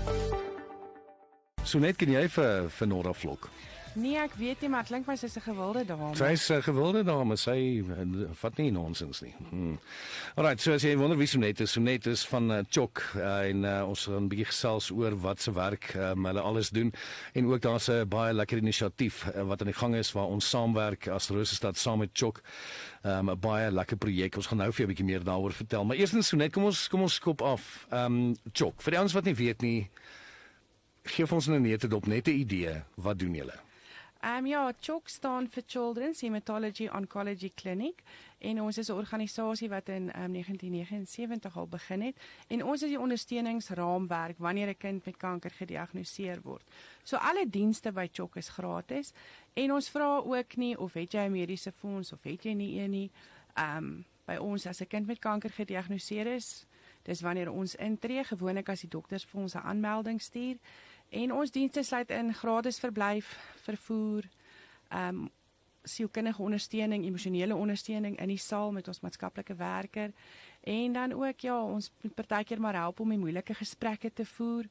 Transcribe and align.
So 1.68 1.76
net 1.82 1.98
kan 2.00 2.08
jy 2.08 2.22
vir 2.32 2.68
vir 2.72 2.88
Nora 2.88 3.12
vlok. 3.12 3.50
Nee, 3.98 4.14
ek 4.22 4.36
weet 4.38 4.60
nie, 4.62 4.68
maar 4.70 4.84
klink 4.86 5.06
my 5.06 5.14
'n 5.14 5.40
gewilde 5.40 5.84
dame. 5.84 6.14
Sy's 6.14 6.50
'n 6.50 6.62
gewilde 6.62 7.02
dame, 7.04 7.36
sy 7.36 7.82
uh, 7.82 8.30
vat 8.32 8.56
nie 8.56 8.70
nonsens 8.70 9.20
nie. 9.20 9.34
Hmm. 9.50 9.78
Alrite, 10.36 10.62
so 10.62 10.72
as 10.72 10.82
jy 10.82 10.96
wonder 10.96 11.16
wie 11.18 11.26
Sonet 11.26 11.60
is, 11.60 11.72
Sonet 11.72 12.06
is 12.06 12.26
van 12.26 12.50
uh, 12.50 12.60
Chok 12.70 13.02
uh, 13.16 13.48
en 13.48 13.64
uh, 13.64 13.88
ons 13.88 14.04
gaan 14.04 14.22
'n 14.22 14.28
bietjie 14.28 14.46
gesels 14.46 14.90
oor 14.90 15.18
wat 15.20 15.40
se 15.40 15.52
werk 15.52 15.94
um, 15.94 16.24
hulle 16.24 16.40
alles 16.40 16.70
doen 16.70 16.92
en 17.34 17.46
ook 17.46 17.60
daar's 17.60 17.88
'n 17.88 18.08
baie 18.08 18.32
lekker 18.32 18.58
inisiatief 18.58 19.26
uh, 19.34 19.42
wat 19.42 19.60
aan 19.60 19.72
die 19.72 19.80
gang 19.80 19.94
is 19.94 20.12
waar 20.12 20.26
ons 20.26 20.48
saamwerk 20.48 21.08
as 21.08 21.28
Rosestad 21.28 21.76
saam 21.76 21.98
met 21.98 22.10
Chok. 22.12 22.40
Um, 23.02 23.30
'n 23.30 23.40
baie 23.40 23.70
lekker 23.70 23.96
projek. 23.96 24.36
Ons 24.36 24.46
gaan 24.46 24.58
nou 24.58 24.70
vir 24.70 24.86
jou 24.86 24.86
'n 24.86 24.94
bietjie 24.94 25.06
meer 25.06 25.24
daaroor 25.24 25.52
vertel. 25.52 25.84
Maar 25.84 25.96
eers 25.96 26.12
net 26.12 26.24
Sonet, 26.24 26.52
kom 26.52 26.64
ons 26.64 26.88
kom 26.88 27.02
ons 27.02 27.14
skop 27.14 27.42
af. 27.42 27.86
Ehm 27.90 28.04
um, 28.04 28.36
Chok, 28.52 28.82
vir 28.82 28.90
die 28.90 28.98
ouens 28.98 29.12
wat 29.12 29.24
nie 29.24 29.34
weet 29.34 29.60
nie, 29.62 29.90
gee 31.02 31.26
vir 31.26 31.34
ons 31.34 31.48
'n 31.48 31.62
nette 31.62 31.88
dop 31.88 32.06
net 32.06 32.28
'n 32.28 32.30
idee. 32.30 32.82
Wat 32.94 33.18
doen 33.18 33.34
julle? 33.34 33.67
Ehm 34.20 34.36
um, 34.36 34.46
ja, 34.46 34.72
CHOC 34.80 35.08
staan 35.08 35.46
vir 35.48 35.62
Children's 35.66 36.20
Hematology 36.20 36.88
Oncology 36.88 37.52
Clinic 37.54 38.02
en 38.38 38.60
ons 38.62 38.78
is 38.78 38.88
'n 38.88 38.92
organisasie 38.92 39.68
wat 39.68 39.88
in 39.88 40.10
um, 40.22 40.32
1979 40.32 41.56
al 41.56 41.66
begin 41.66 42.00
het 42.02 42.16
en 42.48 42.64
ons 42.64 42.82
is 42.82 42.88
die 42.88 43.00
ondersteuningsraamwerk 43.00 44.38
wanneer 44.38 44.68
'n 44.68 44.76
kind 44.78 45.04
met 45.04 45.16
kanker 45.16 45.50
gediagnoseer 45.50 46.40
word. 46.42 46.64
So 47.02 47.16
alle 47.16 47.46
dienste 47.50 47.92
by 47.92 48.08
CHOC 48.12 48.36
is 48.36 48.48
gratis 48.48 49.12
en 49.54 49.72
ons 49.72 49.90
vra 49.90 50.16
ook 50.16 50.56
nie 50.56 50.78
of 50.78 50.92
het 50.92 51.12
jy 51.12 51.24
'n 51.24 51.32
mediese 51.32 51.72
fonds 51.72 52.12
of 52.12 52.22
het 52.22 52.42
jy 52.42 52.52
nie 52.52 52.80
een 52.80 52.90
nie. 52.90 53.10
Ehm 53.54 53.76
um, 53.76 54.04
by 54.26 54.36
ons 54.36 54.66
as 54.66 54.80
'n 54.80 54.86
kind 54.86 55.06
met 55.06 55.18
kanker 55.18 55.50
gediagnoseer 55.50 56.26
is, 56.26 56.66
dis 57.02 57.20
wanneer 57.20 57.52
ons 57.52 57.74
intree, 57.74 58.24
gewoonlik 58.24 58.68
as 58.68 58.80
die 58.80 58.90
dokters 58.90 59.24
vir 59.24 59.40
ons 59.40 59.54
'n 59.54 59.58
aanmelding 59.64 60.20
stuur 60.20 60.56
En 61.08 61.32
ons 61.32 61.50
dienste 61.50 61.82
sluit 61.82 62.10
in 62.10 62.34
gratis 62.34 62.78
verblyf, 62.78 63.36
vervoer, 63.64 64.28
ehm 64.88 65.24
um, 65.24 65.28
sielkundige 65.88 66.42
ondersteuning, 66.42 67.04
emosionele 67.04 67.54
ondersteuning 67.54 68.18
in 68.20 68.28
die 68.28 68.38
saal 68.38 68.72
met 68.72 68.88
ons 68.88 69.00
maatskaplike 69.00 69.54
werker 69.56 70.12
en 70.60 70.92
dan 70.92 71.12
ook 71.12 71.40
ja, 71.40 71.62
ons 71.62 71.90
moet 72.00 72.14
partykeer 72.14 72.60
maar 72.60 72.74
help 72.74 73.00
om 73.00 73.08
die 73.08 73.18
moeilike 73.18 73.54
gesprekke 73.54 74.12
te 74.12 74.26
voer. 74.26 74.68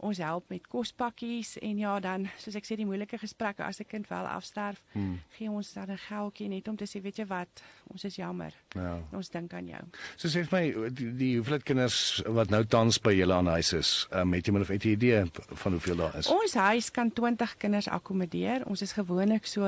Ons 0.00 0.18
help 0.18 0.48
met 0.48 0.64
kospakkies 0.66 1.58
en 1.60 1.78
ja, 1.78 1.98
dan 2.00 2.24
soos 2.40 2.56
ek 2.56 2.64
sê 2.64 2.76
die 2.80 2.86
moeilike 2.88 3.18
gesprekke 3.20 3.64
as 3.66 3.80
'n 3.80 3.88
kind 3.88 4.08
wel 4.08 4.26
afsterf, 4.26 4.80
hmm. 4.92 5.20
gee 5.36 5.50
ons 5.50 5.72
dan 5.72 5.90
'n 5.90 5.98
geldjie 6.08 6.48
net 6.48 6.68
om 6.68 6.76
te 6.76 6.86
sê, 6.86 7.02
weet 7.02 7.18
jy 7.18 7.26
wat, 7.26 7.62
ons 7.92 8.04
is 8.04 8.16
jammer. 8.16 8.54
Ja. 8.74 8.98
Ons 9.12 9.28
dink 9.28 9.52
aan 9.52 9.66
jou. 9.66 9.82
So 10.16 10.28
sê 10.28 10.44
vir 10.44 10.58
my 10.58 10.90
die, 10.90 11.10
die 11.16 11.36
hoeveelheid 11.36 11.64
kinders 11.64 12.22
wat 12.26 12.50
nou 12.50 12.64
tans 12.64 12.98
by 12.98 13.12
julle 13.12 13.34
aan 13.34 13.46
huis 13.46 13.72
is, 13.72 14.06
um, 14.12 14.32
het 14.32 14.46
jy 14.46 14.52
maar 14.52 14.64
'n 14.64 14.88
idee 14.88 15.24
van 15.62 15.72
hoeveel 15.72 15.96
daar 15.96 16.16
is? 16.16 16.26
Ons 16.26 16.54
huis 16.54 16.90
kan 16.90 17.12
20 17.12 17.56
kinders 17.56 17.88
akkommodeer. 17.88 18.66
Ons 18.66 18.82
is 18.82 18.92
gewoonlik 18.92 19.46
so 19.46 19.66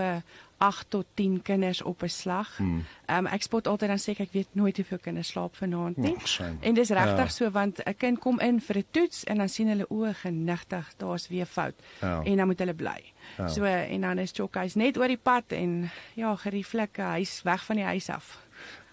8 0.63 0.87
tot 0.89 1.07
10 1.15 1.43
kinders 1.43 1.83
op 1.83 2.03
'n 2.03 2.09
slag. 2.09 2.57
Hmm. 2.57 2.85
um, 3.07 3.27
ek 3.27 3.43
spot 3.43 3.67
altyd 3.67 3.89
dan 3.89 3.99
sê 3.99 4.15
ek, 4.15 4.21
ek 4.21 4.33
weet 4.33 4.49
nooit 4.53 4.77
hoeveel 4.77 4.99
kinders 4.99 5.29
slaap 5.29 5.57
vanaand 5.57 5.97
nie. 5.97 6.15
Oh, 6.15 6.47
en 6.61 6.75
dis 6.75 6.89
regtig 6.89 7.29
ja. 7.31 7.35
so 7.35 7.51
want 7.51 7.83
'n 7.85 7.97
kind 7.97 8.19
kom 8.19 8.39
in 8.41 8.61
vir 8.61 8.77
'n 8.79 8.85
toets 8.91 9.25
en 9.25 9.37
dan 9.37 9.49
sien 9.49 9.69
hulle 9.69 9.87
oë 9.89 10.15
genigtig, 10.15 10.93
daar's 10.97 11.29
weer 11.29 11.47
fout. 11.47 11.75
Ja. 12.01 12.23
En 12.23 12.37
dan 12.37 12.47
moet 12.47 12.59
hulle 12.59 12.75
bly. 12.75 13.13
Ja. 13.39 13.49
So 13.49 13.65
en 13.65 14.01
dan 14.01 14.19
is 14.19 14.33
Chokkies 14.33 14.75
net 14.75 14.99
oor 14.99 15.09
die 15.09 15.23
pad 15.23 15.53
en 15.53 15.91
ja, 16.15 16.37
gerieflik 16.37 16.97
huis 16.97 17.43
weg 17.43 17.65
van 17.65 17.77
die 17.77 17.85
huis 17.85 18.09
af. 18.09 18.39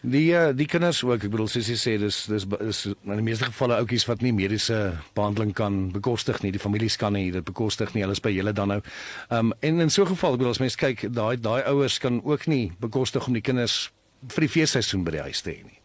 Die 0.01 0.31
uh, 0.31 0.53
die 0.55 0.67
kinders 0.69 1.01
ook, 1.03 1.25
ek 1.25 1.31
bedoel 1.33 1.49
soos 1.51 1.67
jy 1.67 1.75
sê, 1.75 1.97
dis 1.99 2.21
dis 2.31 2.45
is 2.63 2.85
in 2.87 3.17
die 3.19 3.25
meeste 3.25 3.49
gevalle 3.49 3.81
ouetjies 3.81 4.05
wat 4.07 4.21
nie 4.23 4.31
mediese 4.31 4.77
behandeling 5.17 5.51
kan 5.51 5.89
bekostig 5.91 6.39
nie, 6.39 6.53
die 6.55 6.61
families 6.61 6.95
kan 6.95 7.17
nie 7.17 7.33
dit 7.35 7.43
bekostig 7.43 7.91
nie, 7.91 8.05
hulle 8.05 8.15
is 8.15 8.23
by 8.23 8.31
julle 8.31 8.53
dan 8.55 8.71
nou. 8.71 8.79
Ehm 9.27 9.51
um, 9.51 9.53
en 9.59 9.83
in 9.83 9.91
so 9.91 10.03
'n 10.03 10.13
geval, 10.15 10.33
ek 10.33 10.39
bedoel 10.39 10.55
as 10.55 10.63
mens 10.63 10.79
kyk, 10.79 11.03
daai 11.11 11.35
daai 11.35 11.67
ouers 11.67 11.99
kan 11.99 12.21
ook 12.23 12.47
nie 12.47 12.71
bekostig 12.79 13.27
om 13.27 13.33
die 13.33 13.43
kinders 13.43 13.91
vir 14.27 14.47
die 14.47 14.53
feesseisoen 14.55 15.03
by 15.03 15.11
die 15.11 15.25
huis 15.27 15.41
te 15.41 15.51
hê 15.51 15.63
nie 15.63 15.79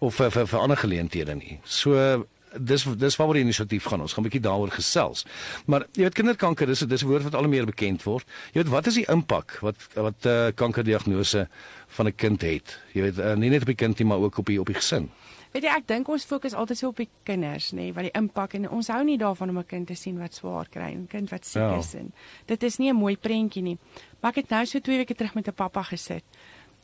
of 0.00 0.14
vir, 0.14 0.30
vir 0.30 0.60
ander 0.60 0.76
geleenthede 0.76 1.34
nie. 1.34 1.58
So 1.64 2.26
dis 2.58 2.84
dis 2.98 3.16
waar 3.16 3.32
die 3.32 3.42
inisiatief 3.42 3.84
gaan. 3.84 4.00
Ons 4.00 4.12
gaan 4.12 4.24
'n 4.24 4.28
bietjie 4.28 4.42
daaroor 4.48 4.70
gesels. 4.70 5.24
Maar 5.66 5.86
jy 5.92 6.02
weet 6.02 6.14
kinderkanker 6.14 6.66
dis 6.66 6.80
dis 6.80 7.02
'n 7.02 7.06
woord 7.06 7.22
wat 7.22 7.34
al 7.34 7.48
meer 7.48 7.66
bekend 7.66 8.02
word. 8.02 8.26
Jy 8.52 8.62
weet 8.62 8.72
wat 8.72 8.86
is 8.86 8.94
die 8.94 9.06
impak 9.08 9.58
wat 9.60 9.76
wat 9.94 10.26
uh, 10.26 10.48
kankerdiagnose 10.54 11.48
van 11.86 12.06
'n 12.06 12.14
kind 12.14 12.42
het? 12.42 12.80
Jy 12.92 13.02
weet 13.02 13.18
uh, 13.18 13.34
nie 13.34 13.50
net 13.50 13.60
op 13.60 13.66
die 13.66 13.74
kind 13.74 13.98
nie, 13.98 14.06
maar 14.06 14.18
ook 14.18 14.38
op 14.38 14.46
die 14.46 14.60
op 14.60 14.66
die 14.66 14.74
gesin. 14.74 15.10
Weet 15.54 15.62
jy, 15.62 15.70
ek 15.70 15.86
dink 15.86 16.08
ons 16.08 16.24
fokus 16.24 16.54
altyd 16.58 16.78
so 16.78 16.88
op 16.88 16.96
die 16.98 17.08
kinders, 17.22 17.68
nê, 17.70 17.76
nee, 17.76 17.92
wat 17.94 18.02
die 18.02 18.14
impak 18.18 18.56
en 18.58 18.64
ons 18.74 18.88
hou 18.90 19.04
nie 19.04 19.18
daarvan 19.18 19.52
om 19.52 19.58
'n 19.58 19.66
kind 19.66 19.86
te 19.86 19.94
sien 19.94 20.18
wat 20.18 20.34
swaar 20.34 20.66
kry, 20.68 20.90
'n 20.90 21.06
kind 21.06 21.30
wat 21.30 21.46
siek 21.46 21.62
ja. 21.62 21.78
is 21.78 21.94
en 21.94 22.12
dit 22.46 22.62
is 22.62 22.78
nie 22.78 22.90
'n 22.90 22.96
mooi 22.96 23.16
prentjie 23.16 23.62
nie. 23.62 23.78
Maar 24.20 24.30
ek 24.30 24.36
het 24.36 24.50
nou 24.50 24.66
so 24.66 24.80
2 24.80 24.96
weke 24.96 25.14
terug 25.14 25.34
met 25.34 25.46
'n 25.46 25.54
pappa 25.54 25.82
gesit. 25.82 26.24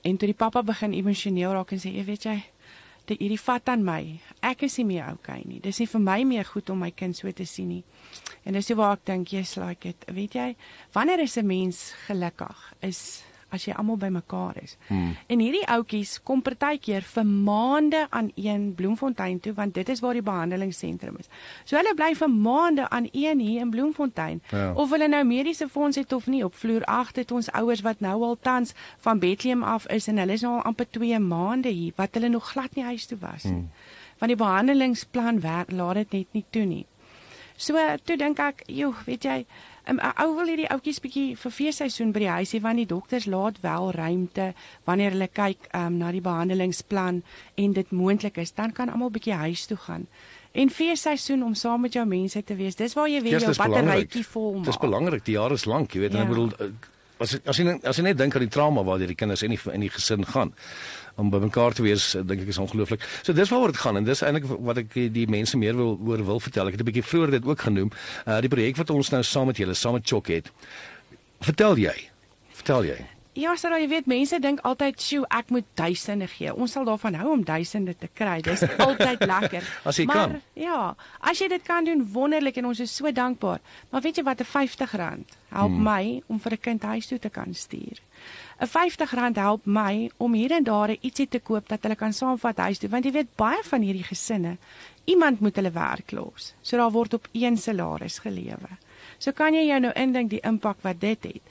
En 0.02 0.16
toe 0.16 0.28
die 0.28 0.36
pappa 0.36 0.62
begin 0.62 0.92
emosioneel 0.92 1.52
raak 1.52 1.72
en 1.72 1.78
sê, 1.78 1.90
"Jy 1.90 2.04
weet 2.04 2.22
jy, 2.22 2.42
dit 3.06 3.18
hierdie 3.18 3.40
vat 3.40 3.68
aan 3.68 3.84
my. 3.84 4.20
Ek 4.42 4.62
is 4.62 4.76
nie 4.78 4.84
meer 4.84 5.12
okay 5.12 5.42
nie. 5.44 5.60
Dis 5.60 5.78
nie 5.78 5.88
vir 5.90 6.00
my 6.00 6.18
meer 6.24 6.44
goed 6.44 6.70
om 6.70 6.78
my 6.78 6.90
kind 6.90 7.16
so 7.16 7.30
te 7.32 7.46
sien 7.48 7.68
nie. 7.68 7.82
En 8.44 8.54
dis 8.54 8.70
waar 8.76 8.98
ek 8.98 9.06
dink 9.06 9.32
jy's 9.34 9.56
like 9.56 9.88
it. 9.88 10.04
Weet 10.12 10.34
jy, 10.34 10.56
wanneer 10.92 11.20
is 11.20 11.36
'n 11.36 11.46
mens 11.46 11.92
gelukkig? 12.06 12.74
Is 12.82 13.22
as 13.50 13.66
jy 13.66 13.74
almal 13.76 13.98
bymekaar 14.00 14.58
is. 14.62 14.76
Hmm. 14.88 15.16
En 15.26 15.42
hierdie 15.42 15.64
ouetjies 15.70 16.16
kom 16.26 16.42
partykeer 16.42 17.06
vir 17.14 17.26
maande 17.26 18.06
aan 18.10 18.30
een 18.34 18.70
Bloemfontein 18.78 19.40
toe 19.40 19.52
want 19.56 19.74
dit 19.74 19.88
is 19.88 20.00
waar 20.00 20.18
die 20.18 20.24
behandelingsentrum 20.26 21.16
is. 21.18 21.30
So 21.64 21.76
hulle 21.76 21.94
bly 21.98 22.12
vir 22.18 22.30
maande 22.30 22.88
aan 22.88 23.08
een 23.12 23.40
hier 23.40 23.60
in 23.60 23.70
Bloemfontein. 23.70 24.42
Ja. 24.50 24.72
Of 24.72 24.90
hulle 24.90 25.08
nou 25.08 25.24
mediese 25.24 25.68
fonds 25.68 25.96
het 25.96 26.12
of 26.12 26.26
nie, 26.26 26.44
op 26.44 26.54
vloer 26.54 26.84
8 26.84 27.16
het 27.16 27.32
ons 27.32 27.50
ouers 27.50 27.84
wat 27.86 28.00
nou 28.00 28.16
al 28.22 28.38
tans 28.40 28.74
van 28.98 29.18
Bethlehem 29.18 29.62
af 29.62 29.86
is 29.88 30.08
en 30.08 30.18
hulle 30.18 30.38
is 30.38 30.46
nou 30.46 30.56
al 30.58 30.68
amper 30.72 30.90
2 30.90 31.18
maande 31.18 31.68
hier 31.68 31.92
wat 31.96 32.14
hulle 32.14 32.28
nog 32.28 32.52
glad 32.52 32.74
nie 32.74 32.84
huis 32.84 33.06
toe 33.06 33.18
was 33.20 33.44
nie. 33.44 33.52
Hmm. 33.52 33.68
Want 34.20 34.32
die 34.34 34.40
behandelingsplan 34.44 35.40
werk 35.40 35.72
laat 35.72 35.94
dit 35.94 36.12
net 36.12 36.32
nie 36.36 36.44
toe 36.50 36.64
nie. 36.64 36.86
So 37.60 37.76
toe 38.04 38.16
dink 38.16 38.38
ek, 38.40 38.62
joh, 38.72 38.96
weet 39.04 39.24
jy, 39.28 39.38
'n 39.90 39.98
um, 39.98 40.12
ou 40.22 40.34
wil 40.38 40.46
hierdie 40.46 40.68
ouetjies 40.70 41.00
bietjie 41.02 41.36
vir 41.36 41.52
feesseisoen 41.52 42.12
by 42.14 42.20
die 42.22 42.30
huisie 42.30 42.60
want 42.62 42.78
die 42.78 42.86
dokters 42.86 43.26
laat 43.26 43.58
wel 43.64 43.90
ruimte 43.96 44.52
wanneer 44.86 45.16
hulle 45.16 45.28
kyk 45.28 45.66
um, 45.74 45.96
na 45.98 46.12
die 46.14 46.22
behandelingsplan 46.22 47.22
en 47.54 47.72
dit 47.72 47.90
moontlik 47.90 48.38
is, 48.38 48.54
dan 48.54 48.72
kan 48.72 48.88
almal 48.88 49.10
bietjie 49.10 49.34
huis 49.34 49.66
toe 49.66 49.76
gaan. 49.76 50.06
En 50.52 50.70
feesseisoen 50.70 51.42
om 51.42 51.54
saam 51.54 51.80
met 51.80 51.92
jou 51.92 52.06
mense 52.06 52.42
te 52.44 52.54
wees, 52.54 52.78
dis 52.78 52.94
waar 52.94 53.08
jy 53.08 53.22
weer 53.22 53.38
jou 53.40 53.54
batterytjie 53.54 54.24
vol 54.26 54.54
maak. 54.54 54.70
Dis 54.70 54.80
belangrik, 54.82 55.24
die 55.24 55.34
jaar 55.34 55.52
is 55.52 55.66
lank, 55.66 55.94
jy 55.94 56.06
weet, 56.06 56.14
ja. 56.14 56.22
ek 56.22 56.32
bedoel 56.32 56.54
eh, 56.58 56.70
as 57.20 57.36
as 57.44 57.60
jy 57.60 57.76
as 57.84 57.98
jy 57.98 58.04
net 58.06 58.18
dink 58.18 58.34
aan 58.34 58.46
die 58.46 58.52
trauma 58.52 58.84
waar 58.86 58.98
die 58.98 59.14
kinders 59.14 59.44
in 59.46 59.54
die 59.54 59.60
in 59.74 59.84
die 59.84 59.92
gesin 59.92 60.24
gaan 60.24 60.54
om 61.20 61.30
by 61.30 61.40
mekaar 61.42 61.76
te 61.76 61.84
wees 61.84 62.12
dink 62.16 62.44
ek 62.46 62.52
is 62.54 62.60
ongelooflik. 62.62 63.04
So 63.22 63.36
dis 63.36 63.52
waaroor 63.52 63.74
dit 63.74 63.82
gaan 63.82 64.00
en 64.00 64.08
dis 64.08 64.22
eintlik 64.24 64.48
wat 64.48 64.80
ek 64.80 64.96
die 65.12 65.26
mense 65.28 65.58
meer 65.60 65.76
wil 65.76 65.98
oor 65.98 66.24
wil 66.24 66.40
vertel. 66.40 66.68
Ek 66.68 66.78
het 66.78 66.82
'n 66.82 66.88
bietjie 66.88 67.04
vroeër 67.04 67.30
dit 67.38 67.44
ook 67.44 67.60
genoem. 67.68 67.90
Uh 68.26 68.40
die 68.40 68.48
projek 68.48 68.76
wat 68.76 68.90
ons 68.90 69.10
nou 69.10 69.22
saam 69.22 69.46
met 69.46 69.56
julle 69.56 69.74
saam 69.74 69.94
met 69.94 70.06
Chok 70.06 70.28
het. 70.28 70.50
Vertel 71.40 71.76
jy. 71.76 71.96
Vertel 72.52 72.84
jy. 72.84 73.19
Ja, 73.40 73.54
Sarah, 73.56 73.78
jy 73.80 73.88
weet 73.88 74.08
mense 74.10 74.36
dink 74.38 74.60
altyd, 74.68 75.00
"Sjoe, 75.00 75.24
ek 75.28 75.48
moet 75.48 75.64
duisende 75.74 76.26
gee." 76.26 76.54
Ons 76.54 76.72
sal 76.72 76.84
daarvan 76.84 77.14
hou 77.14 77.30
om 77.32 77.44
duisende 77.44 77.96
te 77.96 78.08
kry. 78.12 78.40
Dis 78.40 78.62
altyd 78.86 79.24
lekker. 79.24 79.64
as 79.84 79.96
jy 79.96 80.04
maar, 80.04 80.16
kan. 80.16 80.42
Ja, 80.52 80.94
as 81.20 81.38
jy 81.38 81.48
dit 81.48 81.62
kan 81.62 81.84
doen, 81.84 82.04
wonderlik 82.12 82.56
en 82.56 82.66
ons 82.66 82.80
is 82.80 82.94
so 82.96 83.12
dankbaar. 83.12 83.60
Maar 83.90 84.00
weet 84.00 84.16
jy 84.16 84.22
wat, 84.22 84.40
'n 84.40 84.44
R50 84.44 84.90
help 85.48 85.72
hmm. 85.72 85.82
my 85.82 86.22
om 86.26 86.40
vir 86.40 86.52
'n 86.52 86.60
kind 86.60 86.82
huis 86.82 87.06
toe 87.06 87.18
te 87.18 87.30
kan 87.30 87.54
stuur. 87.54 88.00
'n 88.60 88.66
R50 88.66 89.34
help 89.34 89.64
my 89.64 90.10
om 90.18 90.32
hier 90.34 90.52
en 90.52 90.64
daar 90.64 90.90
ietsie 91.00 91.28
te 91.28 91.40
koop 91.40 91.68
dat 91.68 91.82
hulle 91.82 91.96
kan 91.96 92.12
saamvat 92.12 92.56
huis 92.56 92.78
toe, 92.78 92.90
want 92.90 93.04
jy 93.04 93.12
weet 93.12 93.36
baie 93.36 93.62
van 93.62 93.80
hierdie 93.80 94.04
gesinne, 94.04 94.56
iemand 95.04 95.40
moet 95.40 95.56
hulle 95.56 95.70
werk 95.70 96.12
los. 96.12 96.54
So 96.62 96.76
daar 96.76 96.92
word 96.92 97.14
op 97.14 97.28
een 97.32 97.56
salaris 97.56 98.18
gelewe. 98.18 98.68
So 99.18 99.32
kan 99.32 99.54
jy 99.54 99.66
jou 99.66 99.80
nou 99.80 99.92
indink 99.96 100.30
die 100.30 100.40
impak 100.44 100.76
wat 100.82 101.00
dit 101.00 101.24
het. 101.24 101.42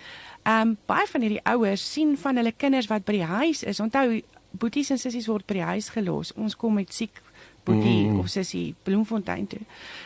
Ehm 0.50 0.68
um, 0.68 0.78
baie 0.90 1.06
van 1.08 1.22
hierdie 1.22 1.44
ouers 1.44 1.84
sien 1.94 2.18
van 2.18 2.40
hulle 2.42 2.54
kinders 2.58 2.88
wat 2.90 3.06
by 3.06 3.20
die 3.20 3.30
huis 3.30 3.64
is. 3.64 3.80
Onthou, 3.84 4.22
boeties 4.52 4.90
en 4.90 4.98
sissies 4.98 5.28
word 5.30 5.46
by 5.46 5.60
die 5.60 5.68
huis 5.74 5.90
gelos. 5.94 6.34
Ons 6.34 6.56
kom 6.58 6.80
met 6.80 6.94
siek 6.94 7.22
boetie 7.68 8.08
mm. 8.08 8.20
of 8.20 8.32
sissie 8.34 8.74
Bloemfontein 8.84 9.48
toe. 9.48 9.62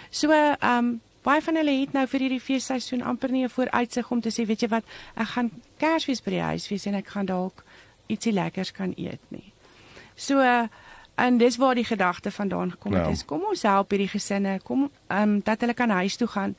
So 0.10 0.32
ehm 0.36 0.78
um, 0.78 0.94
baie 1.24 1.40
van 1.42 1.56
hulle 1.56 1.72
het 1.80 1.94
nou 1.96 2.04
vir 2.12 2.26
hierdie 2.26 2.44
feesseisoen 2.44 3.04
amper 3.08 3.32
nie 3.32 3.46
'n 3.46 3.50
vooruitsig 3.50 4.10
om 4.12 4.22
te 4.22 4.30
sê, 4.30 4.46
weet 4.46 4.62
jy 4.62 4.68
wat, 4.68 4.84
ek 5.16 5.28
gaan 5.28 5.52
Kersfees 5.80 6.22
by 6.24 6.32
die 6.32 6.42
huis 6.42 6.68
wees 6.70 6.86
en 6.86 6.96
ek 7.00 7.08
gaan 7.08 7.26
dalk 7.26 7.64
ietsie 8.08 8.34
lekkers 8.34 8.72
kan 8.72 8.94
eet 8.98 9.24
nie. 9.30 9.54
So 10.16 10.44
en 11.16 11.38
dis 11.38 11.58
waar 11.58 11.76
die 11.76 11.86
gedagte 11.86 12.32
vandaan 12.32 12.72
gekom 12.72 12.94
het. 12.94 13.06
Ja. 13.06 13.12
Is, 13.12 13.26
kom 13.26 13.42
ons 13.50 13.62
help 13.62 13.92
hierdie 13.92 14.12
gesinne, 14.12 14.60
kom 14.64 14.90
ehm 15.08 15.22
um, 15.22 15.42
dat 15.44 15.62
hulle 15.62 15.74
kan 15.74 15.90
huis 15.90 16.16
toe 16.16 16.28
gaan. 16.28 16.56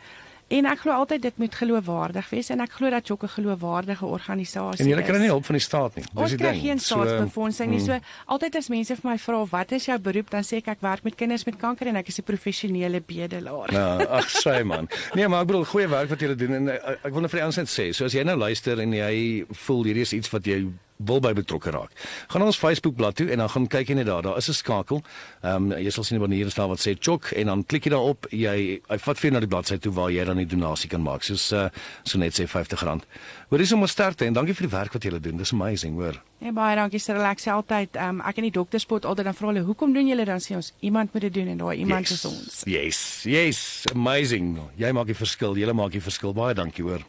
En 0.53 0.67
ek 0.69 0.83
glo 0.85 0.93
altyd 0.93 1.23
dit 1.25 1.39
moet 1.41 1.55
geloofwaardig 1.57 2.27
wees 2.31 2.51
en 2.53 2.61
ek 2.61 2.75
glo 2.77 2.91
dat 2.93 3.09
Jokke 3.09 3.29
geloofwaardige 3.33 4.05
organisasie 4.05 4.85
is. 4.85 4.85
En 4.85 4.91
jy 4.93 5.07
kry 5.07 5.21
nie 5.23 5.31
hulp 5.33 5.47
van 5.49 5.57
die 5.57 5.65
staat 5.65 5.97
nie. 5.97 6.05
Dis 6.05 6.13
die 6.13 6.21
ding. 6.21 6.27
Ons 6.27 6.37
kry 6.43 6.53
geen 6.61 6.83
staatsbefondsing 6.85 7.73
nie. 7.73 7.81
So 7.81 7.97
mm. 7.97 8.13
altyd 8.37 8.59
as 8.61 8.69
mense 8.73 8.99
vir 9.01 9.09
my 9.09 9.17
vra 9.23 9.41
wat 9.55 9.73
is 9.79 9.89
jou 9.89 9.99
beroep, 10.05 10.29
dan 10.35 10.45
sê 10.45 10.61
ek 10.61 10.69
ek 10.75 10.85
werk 10.85 11.09
met 11.09 11.17
kinders 11.17 11.47
met 11.49 11.57
kanker 11.61 11.89
en 11.89 12.01
ek 12.03 12.13
is 12.13 12.21
'n 12.21 12.29
professionele 12.29 13.01
bedelaar. 13.01 13.73
Ja, 13.73 13.89
ag 14.21 14.29
sê 14.29 14.61
man. 14.65 14.89
Nee, 15.15 15.29
maar 15.29 15.43
ek 15.43 15.49
bedoel 15.49 15.65
goeie 15.65 15.89
werk 15.89 16.09
wat 16.13 16.21
julle 16.21 16.37
doen 16.37 16.53
en 16.61 16.69
ek, 16.69 17.01
ek 17.09 17.13
wil 17.13 17.23
net 17.25 17.31
vir 17.31 17.41
die 17.41 17.47
ouens 17.49 17.57
net 17.57 17.73
sê, 17.73 17.93
so 17.95 18.05
as 18.05 18.13
jy 18.13 18.25
nou 18.25 18.37
luister 18.37 18.81
en 18.81 18.93
jy 18.93 19.45
voel 19.65 19.85
hierdie 19.85 20.05
is 20.05 20.13
iets 20.13 20.31
wat 20.31 20.45
jy 20.45 20.69
wil 20.97 21.21
by 21.21 21.33
betrokke 21.35 21.71
raak. 21.75 21.91
Gaan 22.31 22.41
na 22.41 22.47
ons 22.47 22.59
Facebook 22.59 22.97
bladsy 22.97 23.25
toe 23.25 23.31
en 23.33 23.43
dan 23.43 23.51
gaan 23.51 23.67
kyk 23.71 23.91
jy 23.91 23.97
net 23.99 24.07
daar. 24.07 24.23
Daar 24.23 24.37
is 24.37 24.49
'n 24.49 24.53
skakel. 24.53 25.03
Ehm 25.43 25.73
um, 25.73 25.79
jy 25.79 25.91
sal 25.91 26.05
sien 26.05 26.19
wanneer 26.19 26.51
staan 26.51 26.69
wat 26.69 26.81
sê 26.81 26.97
chok 26.99 27.33
en 27.33 27.47
dan 27.47 27.65
klik 27.65 27.85
jy 27.85 27.91
daarop. 27.91 28.27
Jy 28.31 28.81
hy 28.89 28.99
vat 28.99 29.19
vir 29.19 29.33
na 29.33 29.41
die 29.41 29.49
bladsy 29.49 29.79
toe 29.79 29.93
waar 29.93 30.11
jy 30.11 30.25
dan 30.25 30.37
die 30.37 30.47
donasie 30.47 30.89
kan 30.89 31.03
maak. 31.03 31.23
Soos 31.23 31.53
uh, 31.53 31.69
so 32.03 32.19
net 32.19 32.35
sê 32.35 32.47
R50. 32.47 33.03
Hoor 33.49 33.59
dis 33.59 33.73
om 33.73 33.81
te 33.81 33.87
start 33.87 34.23
en 34.23 34.33
dankie 34.33 34.55
vir 34.55 34.69
die 34.69 34.77
werk 34.77 34.93
wat 34.93 35.03
julle 35.03 35.21
doen. 35.21 35.37
Dis 35.37 35.53
amazing, 35.53 35.95
hoor. 35.95 36.23
Ja 36.39 36.53
baie 36.53 36.77
dankie 36.77 36.99
Sir 36.99 37.17
Alex 37.17 37.47
altyd. 37.47 37.97
Ehm 37.97 38.21
um, 38.21 38.21
ek 38.21 38.37
in 38.37 38.49
die 38.49 38.55
dokterspot 38.55 39.05
altyd 39.05 39.25
dan 39.25 39.35
vra 39.35 39.47
hulle 39.53 39.65
hoekom 39.65 39.93
doen 39.93 40.09
julle 40.09 40.25
dan 40.25 40.41
sê 40.41 40.57
ons 40.57 40.73
iemand 40.81 41.13
moet 41.13 41.23
dit 41.23 41.35
doen 41.35 41.49
en 41.49 41.59
daai 41.59 41.77
iemand 41.77 42.09
yes, 42.09 42.13
is 42.13 42.25
ons. 42.25 42.63
Yes. 42.65 43.23
Yes. 43.25 43.85
Amazing. 43.95 44.59
Jy 44.77 44.93
maak 44.93 45.07
die 45.07 45.19
verskil. 45.19 45.57
Jy 45.57 45.73
maak 45.73 45.93
die 45.93 46.01
verskil. 46.01 46.33
Baie 46.33 46.55
dankie, 46.55 46.85
hoor. 46.85 47.05